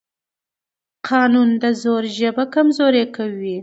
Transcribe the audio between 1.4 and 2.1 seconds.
د زور